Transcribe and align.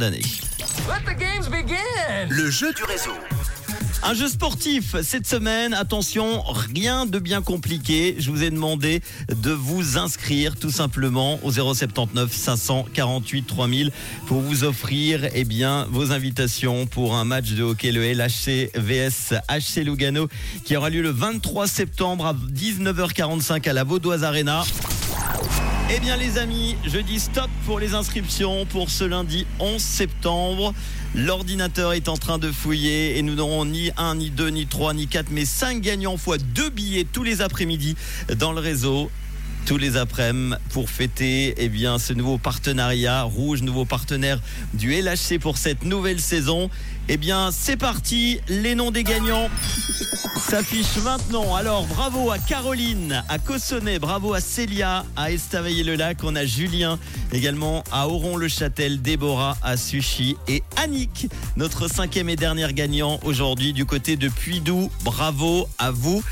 d'année. 0.00 0.22
Let 0.86 1.12
the 1.12 1.18
games 1.18 1.50
begin. 1.50 2.28
Le 2.30 2.48
jeu 2.52 2.72
du 2.72 2.84
réseau. 2.84 3.10
Un 4.04 4.14
jeu 4.14 4.28
sportif 4.28 4.94
cette 5.02 5.26
semaine. 5.26 5.74
Attention, 5.74 6.40
rien 6.42 7.04
de 7.04 7.18
bien 7.18 7.42
compliqué. 7.42 8.14
Je 8.16 8.30
vous 8.30 8.44
ai 8.44 8.50
demandé 8.50 9.02
de 9.28 9.50
vous 9.50 9.98
inscrire 9.98 10.54
tout 10.54 10.70
simplement 10.70 11.40
au 11.42 11.50
079 11.50 12.32
548 12.32 13.42
3000 13.42 13.90
pour 14.28 14.40
vous 14.40 14.62
offrir 14.62 15.28
eh 15.34 15.42
bien, 15.42 15.88
vos 15.90 16.12
invitations 16.12 16.86
pour 16.86 17.16
un 17.16 17.24
match 17.24 17.50
de 17.50 17.64
hockey, 17.64 17.90
le 17.90 18.04
LHC 18.04 18.70
VS 18.76 19.34
HC 19.50 19.84
Lugano, 19.84 20.28
qui 20.64 20.76
aura 20.76 20.90
lieu 20.90 21.02
le 21.02 21.10
23 21.10 21.66
septembre 21.66 22.24
à 22.24 22.34
19h45 22.34 23.68
à 23.68 23.72
la 23.72 23.82
Vaudoise 23.82 24.22
Arena. 24.22 24.62
Eh 25.90 26.00
bien 26.00 26.18
les 26.18 26.36
amis, 26.36 26.76
je 26.84 26.98
dis 26.98 27.18
stop 27.18 27.48
pour 27.64 27.78
les 27.78 27.94
inscriptions 27.94 28.66
pour 28.66 28.90
ce 28.90 29.04
lundi 29.04 29.46
11 29.58 29.80
septembre. 29.80 30.74
L'ordinateur 31.14 31.94
est 31.94 32.10
en 32.10 32.18
train 32.18 32.36
de 32.36 32.52
fouiller 32.52 33.16
et 33.16 33.22
nous 33.22 33.34
n'aurons 33.34 33.64
ni 33.64 33.90
un, 33.96 34.16
ni 34.16 34.28
deux, 34.28 34.48
ni 34.48 34.66
trois, 34.66 34.92
ni 34.92 35.06
quatre, 35.06 35.30
mais 35.30 35.46
cinq 35.46 35.80
gagnants 35.80 36.18
fois 36.18 36.36
deux 36.36 36.68
billets 36.68 37.06
tous 37.10 37.22
les 37.22 37.40
après-midi 37.40 37.96
dans 38.36 38.52
le 38.52 38.60
réseau 38.60 39.10
tous 39.68 39.76
les 39.76 39.98
après-midi 39.98 40.56
pour 40.70 40.88
fêter 40.88 41.54
eh 41.58 41.68
bien, 41.68 41.98
ce 41.98 42.14
nouveau 42.14 42.38
partenariat 42.38 43.22
rouge, 43.22 43.60
nouveau 43.60 43.84
partenaire 43.84 44.40
du 44.72 44.94
LHC 44.94 45.38
pour 45.38 45.58
cette 45.58 45.84
nouvelle 45.84 46.20
saison. 46.20 46.70
Eh 47.10 47.16
bien, 47.16 47.50
c'est 47.52 47.76
parti, 47.76 48.40
les 48.48 48.74
noms 48.74 48.90
des 48.90 49.02
gagnants 49.02 49.48
s'affichent 50.38 51.02
maintenant. 51.02 51.54
Alors, 51.54 51.86
bravo 51.86 52.30
à 52.30 52.38
Caroline, 52.38 53.22
à 53.28 53.38
Cossonay, 53.38 53.98
bravo 53.98 54.34
à 54.34 54.40
Célia, 54.40 55.06
à 55.16 55.32
Estavayer-le-Lac, 55.32 56.18
on 56.22 56.36
a 56.36 56.44
Julien, 56.44 56.98
également 57.32 57.82
à 57.90 58.08
Oron-le-Châtel, 58.08 59.00
Déborah, 59.00 59.56
à 59.62 59.78
Sushi 59.78 60.36
et 60.48 60.62
Annick, 60.76 61.28
notre 61.56 61.88
cinquième 61.88 62.28
et 62.28 62.36
dernière 62.36 62.74
gagnant 62.74 63.20
aujourd'hui 63.24 63.72
du 63.72 63.86
côté 63.86 64.16
de 64.16 64.28
Puydou. 64.28 64.90
Bravo 65.02 65.66
à 65.78 65.90
vous. 65.90 66.22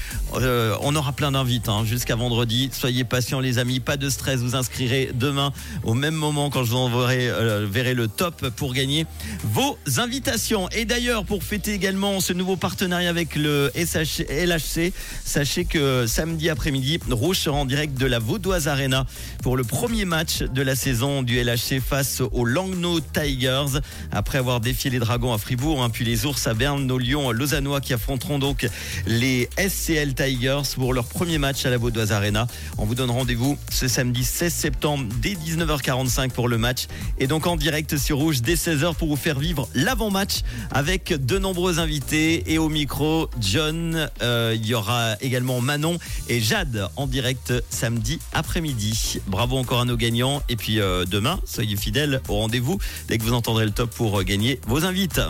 Euh, 0.43 0.77
on 0.81 0.95
aura 0.95 1.13
plein 1.13 1.33
d'invites 1.33 1.69
hein, 1.69 1.85
jusqu'à 1.85 2.17
vendredi. 2.17 2.69
Soyez 2.73 3.05
patients 3.05 3.41
les 3.41 3.59
amis, 3.59 3.81
pas 3.81 3.97
de 3.97 4.11
stress. 4.11 4.41
Vous 4.41 4.55
inscrirez 4.55 5.11
demain 5.15 5.53
au 5.85 5.95
même 5.95 6.15
moment 6.15 6.51
quand 6.51 6.65
je 6.65 6.71
vous 6.71 6.77
enverrai 6.77 7.29
euh, 7.29 7.95
le 7.95 8.09
top 8.09 8.49
pour 8.51 8.75
gagner 8.75 9.07
vos 9.45 9.79
invitations. 9.99 10.69
Et 10.71 10.85
d'ailleurs, 10.85 11.25
pour 11.25 11.43
fêter 11.43 11.73
également 11.73 12.21
ce 12.21 12.33
nouveau 12.33 12.57
partenariat 12.57 13.09
avec 13.09 13.37
le 13.37 13.71
SH, 13.75 14.23
LHC, 14.29 14.93
sachez 15.25 15.65
que 15.65 16.07
samedi 16.07 16.51
après-midi, 16.51 16.99
Rouge 17.11 17.39
sera 17.39 17.57
en 17.57 17.65
direct 17.65 17.99
de 17.99 18.07
la 18.07 18.19
Vaudoise 18.19 18.69
Arena 18.69 19.07
pour 19.43 19.57
le 19.57 19.65
premier 19.65 20.05
match 20.05 20.43
de 20.43 20.63
la 20.63 20.75
saison 20.75 21.23
du 21.23 21.43
LHC 21.43 21.81
face 21.81 22.21
aux 22.21 22.45
Langnau 22.45 23.01
Tigers. 23.01 23.81
Après 24.13 24.39
avoir 24.39 24.61
défié 24.61 24.91
les 24.91 24.99
Dragons 24.99 25.33
à 25.33 25.39
Fribourg, 25.39 25.83
hein, 25.83 25.91
puis 25.91 26.05
les 26.05 26.27
Ours 26.27 26.47
à 26.47 26.55
Berne, 26.55 26.85
nos 26.87 26.99
Lions 26.99 27.31
lausannois 27.31 27.81
qui 27.81 27.95
affronteront 27.95 28.39
donc 28.39 28.69
les 29.07 29.49
SCL 29.59 30.15
Tigers 30.15 30.26
pour 30.75 30.93
leur 30.93 31.05
premier 31.05 31.39
match 31.39 31.67
à 31.67 31.71
la 31.71 31.79
Vaudoise 31.79 32.11
Arena. 32.11 32.49
On 32.79 32.85
vous 32.85 32.97
donne 32.97 33.13
rendez-vous 33.13 33.57
ce 33.71 33.87
samedi 33.87 34.25
16 34.25 34.53
septembre 34.53 35.07
dès 35.23 35.35
19h45 35.35 36.31
pour 36.31 36.49
le 36.49 36.59
match 36.59 36.87
et 37.19 37.29
donc 37.29 37.47
en 37.47 37.55
direct 37.55 37.97
sur 37.97 38.19
Rouge 38.19 38.43
dès 38.43 38.57
16h 38.57 38.97
pour 38.97 39.07
vous 39.07 39.17
faire 39.17 39.39
vivre 39.39 39.69
l'avant-match 39.75 40.41
avec 40.73 41.13
de 41.13 41.39
nombreux 41.39 41.79
invités 41.79 42.53
et 42.53 42.59
au 42.59 42.69
micro 42.69 43.31
John, 43.41 44.11
euh, 44.21 44.57
il 44.57 44.67
y 44.67 44.75
aura 44.75 45.15
également 45.21 45.61
Manon 45.61 45.97
et 46.29 46.41
Jade 46.41 46.89
en 46.97 47.07
direct 47.07 47.53
samedi 47.71 48.19
après-midi. 48.33 49.21
Bravo 49.29 49.57
encore 49.59 49.83
à 49.83 49.85
nos 49.85 49.97
gagnants 49.97 50.43
et 50.49 50.57
puis 50.57 50.81
euh, 50.81 51.05
demain, 51.05 51.39
soyez 51.45 51.77
fidèles 51.77 52.21
au 52.29 52.35
rendez-vous 52.35 52.79
dès 53.07 53.19
que 53.19 53.23
vous 53.23 53.33
entendrez 53.33 53.65
le 53.65 53.71
top 53.71 53.91
pour 53.91 54.19
euh, 54.19 54.25
gagner 54.25 54.59
vos 54.67 54.85
invites. 54.85 55.21